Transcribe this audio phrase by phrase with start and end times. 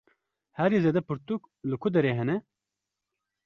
[0.57, 2.37] Herî zêde pirtûk li ku derê hene?